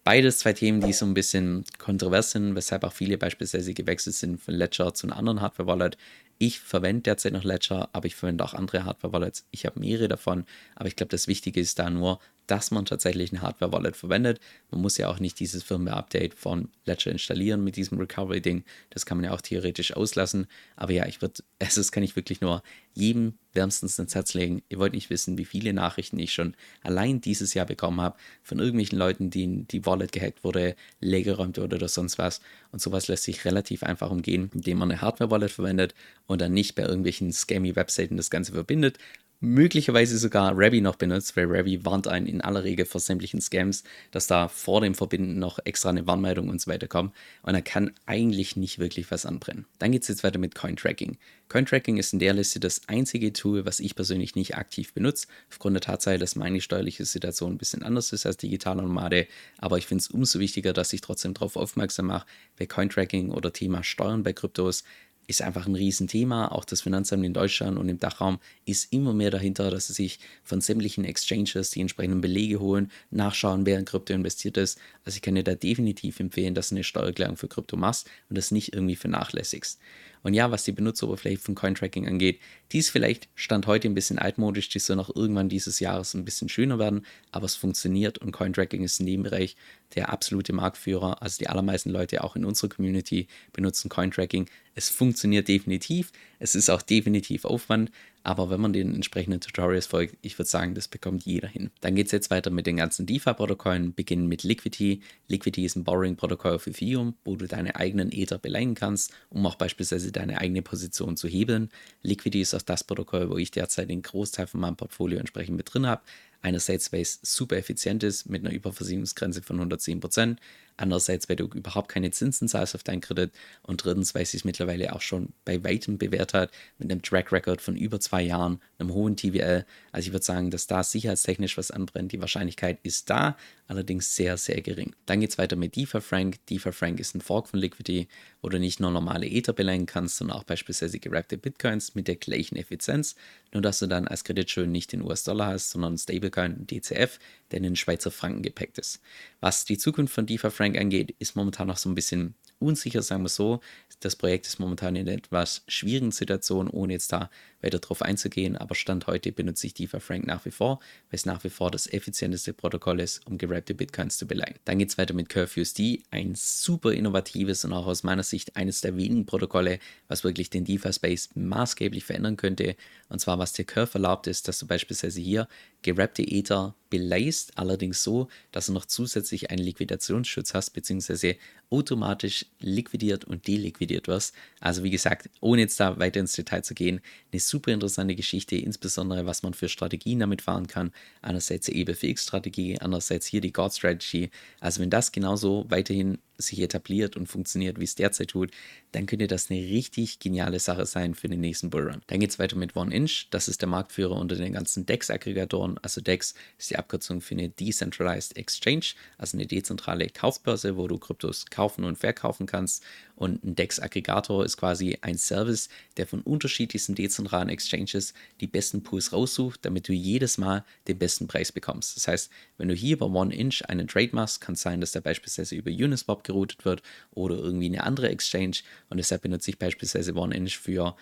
Beides 0.02 0.38
zwei 0.38 0.54
Themen, 0.54 0.80
die 0.80 0.94
so 0.94 1.04
ein 1.04 1.12
bisschen 1.12 1.64
kontrovers 1.78 2.30
sind, 2.30 2.54
weshalb 2.54 2.84
auch 2.84 2.92
viele 2.92 3.18
beispielsweise 3.18 3.74
gewechselt 3.74 4.16
sind 4.16 4.40
von 4.40 4.54
Ledger 4.54 4.94
zu 4.94 5.06
einem 5.06 5.18
anderen 5.18 5.42
Hardware-Wallet. 5.42 5.98
Ich 6.38 6.58
verwende 6.58 7.02
derzeit 7.02 7.34
noch 7.34 7.44
Ledger, 7.44 7.90
aber 7.92 8.06
ich 8.06 8.16
verwende 8.16 8.42
auch 8.42 8.54
andere 8.54 8.86
Hardware-Wallets. 8.86 9.46
Ich 9.50 9.66
habe 9.66 9.78
mehrere 9.78 10.08
davon, 10.08 10.46
aber 10.74 10.88
ich 10.88 10.96
glaube, 10.96 11.10
das 11.10 11.28
Wichtige 11.28 11.60
ist 11.60 11.78
da 11.78 11.90
nur, 11.90 12.18
dass 12.50 12.72
man 12.72 12.84
tatsächlich 12.84 13.30
ein 13.30 13.42
Hardware-Wallet 13.42 13.96
verwendet. 13.96 14.40
Man 14.70 14.80
muss 14.80 14.98
ja 14.98 15.08
auch 15.08 15.20
nicht 15.20 15.38
dieses 15.38 15.62
Firmware-Update 15.62 16.34
von 16.34 16.68
Ledger 16.84 17.12
installieren 17.12 17.62
mit 17.62 17.76
diesem 17.76 17.96
Recovery-Ding. 17.98 18.64
Das 18.90 19.06
kann 19.06 19.18
man 19.18 19.24
ja 19.24 19.32
auch 19.32 19.40
theoretisch 19.40 19.96
auslassen. 19.96 20.48
Aber 20.74 20.92
ja, 20.92 21.06
ich 21.06 21.22
würde, 21.22 21.44
das 21.60 21.92
kann 21.92 22.02
ich 22.02 22.16
wirklich 22.16 22.40
nur 22.40 22.64
jedem 22.92 23.34
wärmstens 23.52 23.98
ins 24.00 24.16
Herz 24.16 24.34
legen. 24.34 24.62
Ihr 24.68 24.78
wollt 24.78 24.94
nicht 24.94 25.10
wissen, 25.10 25.38
wie 25.38 25.44
viele 25.44 25.72
Nachrichten 25.72 26.18
ich 26.18 26.32
schon 26.32 26.56
allein 26.82 27.20
dieses 27.20 27.54
Jahr 27.54 27.66
bekommen 27.66 28.00
habe 28.00 28.18
von 28.42 28.58
irgendwelchen 28.58 28.98
Leuten, 28.98 29.30
denen 29.30 29.68
die 29.68 29.86
Wallet 29.86 30.10
gehackt 30.10 30.42
wurde, 30.42 30.74
leergeräumt 31.00 31.56
wurde 31.56 31.76
oder 31.76 31.88
sonst 31.88 32.18
was. 32.18 32.40
Und 32.72 32.82
sowas 32.82 33.06
lässt 33.06 33.24
sich 33.24 33.44
relativ 33.44 33.84
einfach 33.84 34.10
umgehen, 34.10 34.50
indem 34.54 34.78
man 34.78 34.90
eine 34.90 35.00
Hardware-Wallet 35.00 35.52
verwendet 35.52 35.94
und 36.26 36.40
dann 36.40 36.52
nicht 36.52 36.74
bei 36.74 36.82
irgendwelchen 36.82 37.32
scammy-Webseiten 37.32 38.16
das 38.16 38.30
Ganze 38.30 38.52
verbindet, 38.52 38.98
möglicherweise 39.40 40.18
sogar 40.18 40.52
Ravi 40.54 40.82
noch 40.82 40.96
benutzt, 40.96 41.34
weil 41.36 41.46
Ravi 41.48 41.84
warnt 41.84 42.06
einen 42.06 42.26
in 42.26 42.42
aller 42.42 42.62
Regel 42.62 42.84
vor 42.84 43.00
sämtlichen 43.00 43.40
Scams, 43.40 43.84
dass 44.10 44.26
da 44.26 44.48
vor 44.48 44.82
dem 44.82 44.94
Verbinden 44.94 45.38
noch 45.38 45.58
extra 45.64 45.88
eine 45.88 46.06
Warnmeldung 46.06 46.50
und 46.50 46.60
so 46.60 46.70
weiter 46.70 46.88
kommt 46.88 47.14
und 47.42 47.54
er 47.54 47.62
kann 47.62 47.92
eigentlich 48.04 48.56
nicht 48.56 48.78
wirklich 48.78 49.10
was 49.10 49.24
anbrennen. 49.24 49.64
Dann 49.78 49.92
geht 49.92 50.02
es 50.02 50.08
jetzt 50.08 50.24
weiter 50.24 50.38
mit 50.38 50.54
Cointracking. 50.54 51.16
Cointracking 51.48 51.96
ist 51.96 52.12
in 52.12 52.18
der 52.18 52.34
Liste 52.34 52.60
das 52.60 52.82
einzige 52.86 53.32
Tool, 53.32 53.64
was 53.64 53.80
ich 53.80 53.96
persönlich 53.96 54.34
nicht 54.34 54.56
aktiv 54.56 54.92
benutze, 54.92 55.26
aufgrund 55.50 55.74
der 55.74 55.80
Tatsache, 55.80 56.18
dass 56.18 56.36
meine 56.36 56.60
steuerliche 56.60 57.06
Situation 57.06 57.52
ein 57.52 57.58
bisschen 57.58 57.82
anders 57.82 58.12
ist 58.12 58.26
als 58.26 58.36
digitaler 58.36 58.82
Nomade, 58.82 59.26
aber 59.58 59.78
ich 59.78 59.86
finde 59.86 60.02
es 60.02 60.08
umso 60.08 60.38
wichtiger, 60.38 60.74
dass 60.74 60.92
ich 60.92 61.00
trotzdem 61.00 61.32
darauf 61.32 61.56
aufmerksam 61.56 62.06
mache, 62.06 62.26
bei 62.58 62.66
Cointracking 62.66 63.30
oder 63.30 63.52
Thema 63.52 63.82
Steuern 63.82 64.22
bei 64.22 64.34
Kryptos 64.34 64.84
ist 65.30 65.42
einfach 65.42 65.66
ein 65.66 65.76
Riesenthema. 65.76 66.48
Auch 66.48 66.64
das 66.64 66.82
Finanzamt 66.82 67.24
in 67.24 67.32
Deutschland 67.32 67.78
und 67.78 67.88
im 67.88 68.00
Dachraum 68.00 68.40
ist 68.66 68.92
immer 68.92 69.14
mehr 69.14 69.30
dahinter, 69.30 69.70
dass 69.70 69.86
sie 69.86 69.92
sich 69.92 70.18
von 70.42 70.60
sämtlichen 70.60 71.04
Exchanges 71.04 71.70
die 71.70 71.80
entsprechenden 71.80 72.20
Belege 72.20 72.58
holen, 72.58 72.90
nachschauen, 73.10 73.64
wer 73.64 73.78
in 73.78 73.84
Krypto 73.84 74.12
investiert 74.12 74.56
ist. 74.56 74.78
Also 75.04 75.16
ich 75.16 75.22
kann 75.22 75.36
dir 75.36 75.44
da 75.44 75.54
definitiv 75.54 76.18
empfehlen, 76.18 76.54
dass 76.54 76.70
du 76.70 76.74
eine 76.74 76.84
Steuererklärung 76.84 77.36
für 77.36 77.48
Krypto 77.48 77.76
machst 77.76 78.10
und 78.28 78.36
das 78.36 78.50
nicht 78.50 78.74
irgendwie 78.74 78.96
vernachlässigst. 78.96 79.78
Und 80.22 80.34
ja, 80.34 80.50
was 80.50 80.64
die 80.64 80.72
Benutzeroberfläche 80.72 81.38
von 81.38 81.54
Cointracking 81.54 82.06
angeht, 82.06 82.40
die 82.72 82.78
ist 82.78 82.90
vielleicht 82.90 83.28
Stand 83.34 83.66
heute 83.66 83.88
ein 83.88 83.94
bisschen 83.94 84.18
altmodisch, 84.18 84.68
die 84.68 84.78
soll 84.78 84.96
noch 84.96 85.14
irgendwann 85.14 85.48
dieses 85.48 85.80
Jahres 85.80 86.14
ein 86.14 86.24
bisschen 86.24 86.48
schöner 86.48 86.78
werden, 86.78 87.06
aber 87.32 87.46
es 87.46 87.54
funktioniert 87.54 88.18
und 88.18 88.32
Cointracking 88.32 88.82
ist 88.82 89.00
in 89.00 89.06
dem 89.06 89.22
Bereich 89.22 89.56
der 89.94 90.10
absolute 90.10 90.52
Marktführer. 90.52 91.22
Also 91.22 91.38
die 91.38 91.48
allermeisten 91.48 91.90
Leute 91.90 92.22
auch 92.22 92.36
in 92.36 92.44
unserer 92.44 92.68
Community 92.68 93.28
benutzen 93.52 93.88
Cointracking. 93.88 94.46
Es 94.74 94.90
funktioniert 94.90 95.19
definitiv, 95.22 96.12
es 96.38 96.54
ist 96.54 96.70
auch 96.70 96.82
definitiv 96.82 97.44
Aufwand, 97.44 97.90
aber 98.22 98.50
wenn 98.50 98.60
man 98.60 98.72
den 98.72 98.94
entsprechenden 98.94 99.40
Tutorials 99.40 99.86
folgt, 99.86 100.16
ich 100.20 100.38
würde 100.38 100.48
sagen, 100.48 100.74
das 100.74 100.88
bekommt 100.88 101.24
jeder 101.24 101.48
hin. 101.48 101.70
Dann 101.80 101.94
geht 101.94 102.06
es 102.06 102.12
jetzt 102.12 102.30
weiter 102.30 102.50
mit 102.50 102.66
den 102.66 102.76
ganzen 102.76 103.06
DeFi-Protokollen, 103.06 103.94
beginnen 103.94 104.26
mit 104.26 104.42
Liquidity. 104.42 105.00
Liquidity 105.28 105.64
ist 105.64 105.76
ein 105.76 105.84
Borrowing-Protokoll 105.84 106.58
für 106.58 106.70
Ethereum, 106.70 107.14
wo 107.24 107.36
du 107.36 107.46
deine 107.46 107.76
eigenen 107.76 108.12
Ether 108.12 108.38
beleihen 108.38 108.74
kannst, 108.74 109.12
um 109.30 109.46
auch 109.46 109.54
beispielsweise 109.54 110.12
deine 110.12 110.38
eigene 110.38 110.60
Position 110.60 111.16
zu 111.16 111.28
hebeln. 111.28 111.70
Liquidity 112.02 112.42
ist 112.42 112.54
auch 112.54 112.62
das 112.62 112.84
Protokoll, 112.84 113.30
wo 113.30 113.38
ich 113.38 113.50
derzeit 113.50 113.88
den 113.88 114.02
Großteil 114.02 114.46
von 114.46 114.60
meinem 114.60 114.76
Portfolio 114.76 115.18
entsprechend 115.18 115.56
mit 115.56 115.72
drin 115.72 115.86
habe. 115.86 116.02
Einerseits, 116.42 116.92
weil 116.92 117.02
es 117.02 117.20
super 117.22 117.56
effizient 117.56 118.02
ist 118.02 118.28
mit 118.28 118.44
einer 118.44 118.54
Überversicherungsgrenze 118.54 119.42
von 119.42 119.60
110%, 119.60 120.36
Andererseits, 120.80 121.28
weil 121.28 121.36
du 121.36 121.44
überhaupt 121.46 121.90
keine 121.90 122.10
Zinsen 122.10 122.48
zahlst 122.48 122.74
auf 122.74 122.82
deinen 122.82 123.00
Kredit. 123.00 123.32
Und 123.62 123.84
drittens, 123.84 124.14
weil 124.14 124.22
es 124.22 124.30
sich 124.30 124.44
mittlerweile 124.44 124.94
auch 124.94 125.02
schon 125.02 125.34
bei 125.44 125.62
weitem 125.62 125.98
bewährt 125.98 126.32
hat, 126.32 126.50
mit 126.78 126.90
einem 126.90 127.02
Track 127.02 127.32
Record 127.32 127.60
von 127.60 127.76
über 127.76 128.00
zwei 128.00 128.22
Jahren, 128.22 128.60
einem 128.78 128.94
hohen 128.94 129.16
TVL. 129.16 129.66
Also 129.92 130.08
ich 130.08 130.12
würde 130.12 130.24
sagen, 130.24 130.50
dass 130.50 130.66
da 130.66 130.82
sicherheitstechnisch 130.82 131.58
was 131.58 131.70
anbrennt. 131.70 132.12
Die 132.12 132.20
Wahrscheinlichkeit 132.20 132.78
ist 132.82 133.10
da, 133.10 133.36
allerdings 133.66 134.16
sehr, 134.16 134.36
sehr 134.36 134.62
gering. 134.62 134.94
Dann 135.06 135.20
geht 135.20 135.30
es 135.30 135.38
weiter 135.38 135.56
mit 135.56 135.76
DeFi 135.76 136.00
Frank. 136.00 136.44
DeFi 136.46 136.72
Frank 136.72 136.98
ist 136.98 137.14
ein 137.14 137.20
Fork 137.20 137.48
von 137.48 137.60
Liquidity, 137.60 138.08
wo 138.40 138.48
du 138.48 138.58
nicht 138.58 138.80
nur 138.80 138.90
normale 138.90 139.26
Ether 139.26 139.52
beleihen 139.52 139.86
kannst, 139.86 140.16
sondern 140.16 140.38
auch 140.38 140.44
beispielsweise 140.44 140.98
gerappte 140.98 141.36
Bitcoins 141.36 141.94
mit 141.94 142.08
der 142.08 142.16
gleichen 142.16 142.56
Effizienz. 142.56 143.14
Nur 143.52 143.62
dass 143.62 143.80
du 143.80 143.86
dann 143.86 144.08
als 144.08 144.24
Kreditschuld 144.24 144.68
nicht 144.68 144.92
den 144.92 145.02
US-Dollar 145.02 145.48
hast, 145.48 145.70
sondern 145.70 145.98
Stablecoin 145.98 146.66
DCF, 146.66 147.18
der 147.50 147.58
in 147.58 147.64
den 147.64 147.76
Schweizer 147.76 148.10
Franken 148.10 148.42
gepackt 148.42 148.78
ist. 148.78 149.00
Was 149.40 149.64
die 149.64 149.78
Zukunft 149.78 150.14
von 150.14 150.26
DeFi 150.26 150.50
Frank 150.50 150.69
angeht, 150.78 151.14
ist 151.18 151.36
momentan 151.36 151.68
noch 151.68 151.76
so 151.76 151.88
ein 151.88 151.94
bisschen 151.94 152.34
unsicher, 152.60 153.02
sagen 153.02 153.22
wir 153.22 153.28
so. 153.28 153.60
Das 154.00 154.16
Projekt 154.16 154.46
ist 154.46 154.60
momentan 154.60 154.96
in 154.96 155.08
einer 155.08 155.16
etwas 155.16 155.62
schwierigen 155.66 156.12
Situation, 156.12 156.68
ohne 156.68 156.92
jetzt 156.92 157.12
da 157.12 157.30
weiter 157.62 157.78
drauf 157.78 158.02
einzugehen. 158.02 158.56
Aber 158.56 158.74
Stand 158.74 159.06
heute 159.06 159.32
benutze 159.32 159.66
ich 159.66 159.74
DeFi 159.74 160.00
Frank 160.00 160.26
nach 160.26 160.44
wie 160.44 160.50
vor, 160.50 160.78
weil 161.10 161.16
es 161.16 161.26
nach 161.26 161.44
wie 161.44 161.50
vor 161.50 161.70
das 161.70 161.86
effizienteste 161.92 162.52
Protokoll 162.52 163.00
ist, 163.00 163.26
um 163.26 163.38
gerappte 163.38 163.74
Bitcoins 163.74 164.18
zu 164.18 164.26
beleihen. 164.26 164.54
Dann 164.64 164.78
geht 164.78 164.90
es 164.90 164.98
weiter 164.98 165.14
mit 165.14 165.28
CurveUSD, 165.28 166.02
ein 166.10 166.34
super 166.34 166.92
innovatives 166.92 167.64
und 167.64 167.72
auch 167.72 167.86
aus 167.86 168.02
meiner 168.02 168.22
Sicht 168.22 168.56
eines 168.56 168.80
der 168.80 168.96
wenigen 168.96 169.26
Protokolle, 169.26 169.78
was 170.08 170.24
wirklich 170.24 170.50
den 170.50 170.64
DeFi-Space 170.64 171.30
maßgeblich 171.34 172.04
verändern 172.04 172.36
könnte. 172.36 172.76
Und 173.08 173.20
zwar, 173.20 173.38
was 173.38 173.52
der 173.52 173.64
Curve 173.64 173.94
erlaubt, 173.94 174.26
ist, 174.26 174.48
dass 174.48 174.58
du 174.58 174.66
beispielsweise 174.66 175.20
hier 175.20 175.48
gerappte 175.82 176.22
Ether 176.22 176.74
beleist, 176.90 177.56
allerdings 177.56 178.02
so, 178.02 178.28
dass 178.52 178.66
du 178.66 178.72
noch 178.72 178.84
zusätzlich 178.84 179.50
einen 179.50 179.62
Liquidationsschutz 179.62 180.54
hast, 180.54 180.70
beziehungsweise 180.70 181.36
automatisch 181.70 182.46
liquidiert 182.58 183.24
und 183.24 183.46
deliquidiert 183.46 184.08
wirst. 184.08 184.34
Also 184.60 184.82
wie 184.82 184.90
gesagt, 184.90 185.30
ohne 185.40 185.62
jetzt 185.62 185.80
da 185.80 185.98
weiter 185.98 186.20
ins 186.20 186.32
Detail 186.32 186.62
zu 186.62 186.74
gehen, 186.74 187.00
eine 187.32 187.40
super 187.40 187.72
interessante 187.72 188.14
Geschichte, 188.14 188.56
insbesondere 188.56 189.26
was 189.26 189.42
man 189.42 189.54
für 189.54 189.68
Strategien 189.68 190.20
damit 190.20 190.42
fahren 190.42 190.66
kann. 190.66 190.92
Einerseits 191.22 191.66
die 191.66 191.80
EBFX-Strategie, 191.80 192.78
andererseits 192.80 193.26
hier 193.26 193.40
die 193.40 193.52
God 193.52 193.72
Strategy. 193.72 194.30
Also 194.60 194.80
wenn 194.80 194.90
das 194.90 195.12
genauso 195.12 195.64
weiterhin 195.68 196.18
sich 196.40 196.60
etabliert 196.60 197.16
und 197.16 197.26
funktioniert, 197.26 197.78
wie 197.78 197.84
es 197.84 197.94
derzeit 197.94 198.28
tut, 198.28 198.50
dann 198.92 199.06
könnte 199.06 199.26
das 199.26 199.50
eine 199.50 199.60
richtig 199.60 200.18
geniale 200.18 200.58
Sache 200.58 200.86
sein 200.86 201.14
für 201.14 201.28
den 201.28 201.40
nächsten 201.40 201.70
Bullrun. 201.70 202.02
Dann 202.06 202.20
geht 202.20 202.30
es 202.30 202.38
weiter 202.38 202.56
mit 202.56 202.76
OneInch. 202.76 203.28
Das 203.30 203.48
ist 203.48 203.60
der 203.62 203.68
Marktführer 203.68 204.16
unter 204.16 204.36
den 204.36 204.52
ganzen 204.52 204.86
DEX-Aggregatoren. 204.86 205.78
Also 205.82 206.00
DEX 206.00 206.34
ist 206.58 206.70
die 206.70 206.76
Abkürzung 206.76 207.20
für 207.20 207.34
eine 207.34 207.48
Decentralized 207.48 208.36
Exchange, 208.36 208.94
also 209.18 209.36
eine 209.36 209.46
dezentrale 209.46 210.08
Kaufbörse, 210.08 210.76
wo 210.76 210.88
du 210.88 210.98
Kryptos 210.98 211.46
kaufen 211.46 211.84
und 211.84 211.98
verkaufen 211.98 212.46
kannst. 212.46 212.84
Und 213.20 213.44
ein 213.44 213.54
DEX-Aggregator 213.54 214.46
ist 214.46 214.56
quasi 214.56 214.96
ein 215.02 215.18
Service, 215.18 215.68
der 215.98 216.06
von 216.06 216.22
unterschiedlichsten 216.22 216.94
dezentralen 216.94 217.50
Exchanges 217.50 218.14
die 218.40 218.46
besten 218.46 218.82
Pools 218.82 219.12
raussucht, 219.12 219.62
damit 219.62 219.88
du 219.88 219.92
jedes 219.92 220.38
Mal 220.38 220.64
den 220.88 220.98
besten 220.98 221.26
Preis 221.26 221.52
bekommst. 221.52 221.98
Das 221.98 222.08
heißt, 222.08 222.30
wenn 222.56 222.68
du 222.68 222.74
hier 222.74 222.96
bei 222.96 223.04
OneInch 223.04 223.68
einen 223.68 223.88
Trade 223.88 224.08
machst, 224.12 224.40
kann 224.40 224.54
es 224.54 224.62
sein, 224.62 224.80
dass 224.80 224.92
der 224.92 225.02
beispielsweise 225.02 225.54
über 225.54 225.70
Uniswap 225.70 226.24
geroutet 226.24 226.64
wird 226.64 226.82
oder 227.10 227.36
irgendwie 227.36 227.66
eine 227.66 227.84
andere 227.84 228.08
Exchange. 228.08 228.62
Und 228.88 228.96
deshalb 228.96 229.20
benutze 229.20 229.50
ich 229.50 229.58
beispielsweise 229.58 230.16
OneInch 230.16 230.56
für 230.56 230.96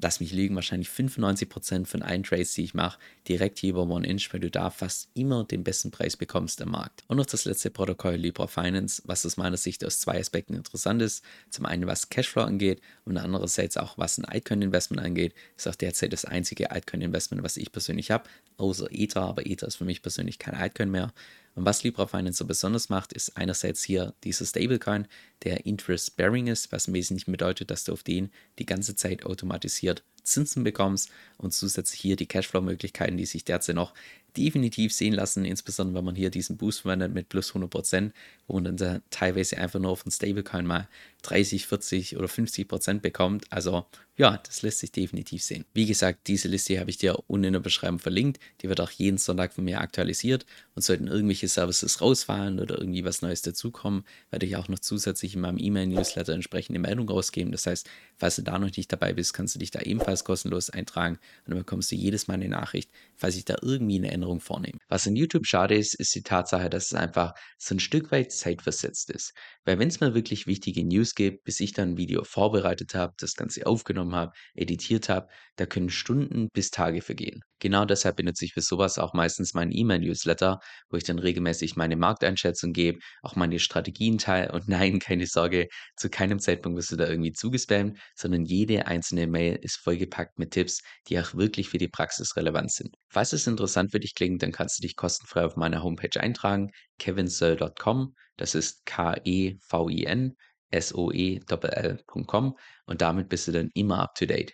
lass 0.00 0.20
mich 0.20 0.32
liegen, 0.32 0.54
wahrscheinlich 0.54 0.88
95% 0.88 1.86
von 1.86 2.02
allen 2.02 2.22
Trades, 2.22 2.54
die 2.54 2.64
ich 2.64 2.74
mache, 2.74 2.98
direkt 3.28 3.58
hier 3.58 3.70
über 3.70 3.88
OneInch, 3.88 4.32
weil 4.32 4.40
du 4.40 4.50
da 4.50 4.70
fast 4.70 5.08
immer 5.14 5.44
den 5.44 5.64
besten 5.64 5.90
Preis 5.90 6.16
bekommst 6.16 6.60
am 6.62 6.70
Markt. 6.70 7.04
Und 7.08 7.16
noch 7.16 7.26
das 7.26 7.44
letzte 7.44 7.70
Protokoll 7.70 8.16
Libra 8.16 8.46
Finance, 8.46 9.02
was 9.04 9.24
aus 9.24 9.36
meiner 9.36 9.56
Sicht 9.56 9.84
aus 9.84 10.00
zwei 10.00 10.18
Aspekten 10.18 10.54
interessant 10.54 11.02
ist. 11.02 11.24
Zum 11.50 11.66
einen, 11.66 11.86
was 11.86 12.08
Cashflow 12.08 12.42
angeht 12.42 12.80
und 13.04 13.16
andererseits 13.16 13.76
auch, 13.76 13.96
was 13.98 14.18
ein 14.18 14.24
Altcoin-Investment 14.24 15.02
angeht. 15.02 15.34
Ist 15.56 15.68
auch 15.68 15.74
derzeit 15.74 16.12
das 16.12 16.24
einzige 16.24 16.70
Altcoin-Investment, 16.70 17.42
was 17.42 17.56
ich 17.56 17.72
persönlich 17.72 18.10
habe, 18.10 18.24
außer 18.56 18.88
Ether, 18.90 19.22
aber 19.22 19.46
Ether 19.46 19.66
ist 19.66 19.76
für 19.76 19.84
mich 19.84 20.02
persönlich 20.02 20.38
kein 20.38 20.54
Altcoin 20.54 20.90
mehr. 20.90 21.12
Und 21.54 21.64
was 21.64 21.84
Libra 21.84 22.06
Finance 22.06 22.38
so 22.38 22.46
besonders 22.46 22.88
macht, 22.88 23.12
ist 23.12 23.36
einerseits 23.36 23.82
hier 23.82 24.14
dieser 24.24 24.44
Stablecoin, 24.44 25.06
der 25.44 25.66
interest-bearing 25.66 26.48
ist, 26.48 26.72
was 26.72 26.88
im 26.88 26.94
Wesentlichen 26.94 27.32
bedeutet, 27.32 27.70
dass 27.70 27.84
du 27.84 27.92
auf 27.92 28.02
den 28.02 28.30
die 28.58 28.66
ganze 28.66 28.96
Zeit 28.96 29.24
automatisiert 29.24 30.02
Zinsen 30.24 30.64
bekommst 30.64 31.10
und 31.36 31.52
zusätzlich 31.52 32.00
hier 32.00 32.16
die 32.16 32.26
Cashflow-Möglichkeiten, 32.26 33.16
die 33.16 33.26
sich 33.26 33.44
derzeit 33.44 33.76
noch 33.76 33.94
definitiv 34.36 34.92
sehen 34.92 35.14
lassen, 35.14 35.44
insbesondere 35.44 35.98
wenn 35.98 36.04
man 36.04 36.14
hier 36.16 36.30
diesen 36.30 36.56
Boost 36.56 36.80
verwendet 36.80 37.14
mit 37.14 37.28
plus 37.28 37.52
100%, 37.52 38.10
wo 38.46 38.58
man 38.58 38.76
dann 38.76 39.02
teilweise 39.10 39.58
einfach 39.58 39.78
nur 39.78 39.90
auf 39.90 40.02
den 40.02 40.10
Stablecoin 40.10 40.66
mal 40.66 40.88
30, 41.24 41.66
40 41.66 42.16
oder 42.16 42.26
50% 42.26 43.00
bekommt. 43.00 43.46
Also 43.50 43.86
ja, 44.16 44.38
das 44.46 44.62
lässt 44.62 44.78
sich 44.78 44.92
definitiv 44.92 45.42
sehen. 45.42 45.64
Wie 45.74 45.86
gesagt, 45.86 46.28
diese 46.28 46.46
Liste 46.46 46.78
habe 46.78 46.88
ich 46.88 46.98
dir 46.98 47.18
unten 47.26 47.46
in 47.46 47.52
der 47.54 47.60
Beschreibung 47.60 47.98
verlinkt. 47.98 48.38
Die 48.60 48.68
wird 48.68 48.80
auch 48.80 48.90
jeden 48.90 49.18
Sonntag 49.18 49.52
von 49.52 49.64
mir 49.64 49.80
aktualisiert 49.80 50.46
und 50.76 50.82
sollten 50.82 51.08
irgendwelche 51.08 51.48
Services 51.48 52.00
rausfallen 52.00 52.60
oder 52.60 52.78
irgendwie 52.78 53.04
was 53.04 53.22
Neues 53.22 53.42
dazukommen, 53.42 54.04
werde 54.30 54.46
ich 54.46 54.54
auch 54.54 54.68
noch 54.68 54.78
zusätzlich 54.78 55.34
in 55.34 55.40
meinem 55.40 55.58
E-Mail-Newsletter 55.58 56.32
entsprechende 56.32 56.78
Meldung 56.78 57.08
rausgeben. 57.08 57.50
Das 57.50 57.66
heißt, 57.66 57.90
falls 58.16 58.36
du 58.36 58.42
da 58.42 58.56
noch 58.56 58.70
nicht 58.76 58.92
dabei 58.92 59.12
bist, 59.12 59.34
kannst 59.34 59.56
du 59.56 59.58
dich 59.58 59.72
da 59.72 59.80
ebenfalls 59.80 60.22
kostenlos 60.22 60.70
eintragen 60.70 61.16
und 61.44 61.50
dann 61.50 61.58
bekommst 61.58 61.90
du 61.90 61.96
jedes 61.96 62.28
Mal 62.28 62.34
eine 62.34 62.48
Nachricht, 62.48 62.90
falls 63.16 63.34
ich 63.34 63.44
da 63.44 63.56
irgendwie 63.62 63.96
eine 63.96 64.12
Änderung 64.12 64.38
vornehme. 64.40 64.78
Was 64.88 65.08
an 65.08 65.16
YouTube 65.16 65.46
schade 65.46 65.74
ist, 65.74 65.94
ist 65.94 66.14
die 66.14 66.22
Tatsache, 66.22 66.70
dass 66.70 66.86
es 66.86 66.94
einfach 66.94 67.34
so 67.58 67.74
ein 67.74 67.80
Stück 67.80 68.12
weit 68.12 68.30
zeitversetzt 68.30 69.10
ist. 69.10 69.34
Weil 69.64 69.80
wenn 69.80 69.88
es 69.88 69.98
mal 69.98 70.14
wirklich 70.14 70.46
wichtige 70.46 70.84
News 70.84 71.13
gibt, 71.14 71.44
bis 71.44 71.60
ich 71.60 71.72
dann 71.72 71.90
ein 71.90 71.96
Video 71.96 72.24
vorbereitet 72.24 72.94
habe, 72.94 73.14
das 73.18 73.34
Ganze 73.34 73.66
aufgenommen 73.66 74.14
habe, 74.14 74.32
editiert 74.54 75.08
habe, 75.08 75.28
da 75.56 75.66
können 75.66 75.90
Stunden 75.90 76.48
bis 76.52 76.70
Tage 76.70 77.00
vergehen. 77.00 77.40
Genau 77.60 77.84
deshalb 77.84 78.16
benutze 78.16 78.44
ich 78.44 78.52
für 78.52 78.60
sowas 78.60 78.98
auch 78.98 79.14
meistens 79.14 79.54
meinen 79.54 79.72
E-Mail-Newsletter, 79.72 80.58
wo 80.90 80.96
ich 80.96 81.04
dann 81.04 81.18
regelmäßig 81.18 81.76
meine 81.76 81.96
Markteinschätzung 81.96 82.72
gebe, 82.72 82.98
auch 83.22 83.36
meine 83.36 83.58
Strategien 83.58 84.18
teile 84.18 84.52
und 84.52 84.68
nein, 84.68 84.98
keine 84.98 85.26
Sorge, 85.26 85.68
zu 85.96 86.10
keinem 86.10 86.40
Zeitpunkt 86.40 86.76
wirst 86.76 86.92
du 86.92 86.96
da 86.96 87.08
irgendwie 87.08 87.32
zugespammt, 87.32 87.98
sondern 88.14 88.44
jede 88.44 88.86
einzelne 88.86 89.26
Mail 89.26 89.58
ist 89.62 89.76
vollgepackt 89.76 90.38
mit 90.38 90.50
Tipps, 90.50 90.82
die 91.08 91.18
auch 91.18 91.34
wirklich 91.34 91.68
für 91.68 91.78
die 91.78 91.88
Praxis 91.88 92.36
relevant 92.36 92.72
sind. 92.72 92.94
Falls 93.08 93.32
es 93.32 93.46
interessant 93.46 93.92
für 93.92 94.00
dich 94.00 94.14
klingt, 94.14 94.42
dann 94.42 94.52
kannst 94.52 94.78
du 94.78 94.82
dich 94.82 94.96
kostenfrei 94.96 95.44
auf 95.44 95.56
meiner 95.56 95.82
Homepage 95.82 96.20
eintragen, 96.20 96.70
kevinsoe.com, 96.98 98.14
das 98.36 98.54
ist 98.54 98.84
K-E-V-I-N, 98.86 100.34
S-O-E-L-L.com 100.70 102.58
und 102.86 103.00
damit 103.00 103.28
bist 103.28 103.48
du 103.48 103.52
dann 103.52 103.70
immer 103.74 104.00
up 104.00 104.14
to 104.14 104.26
date. 104.26 104.52